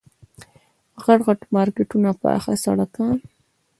غټ 1.03 1.19
غټ 1.27 1.39
مارکېټونه 1.55 2.09
پاخه 2.21 2.53
سړکان. 2.65 3.15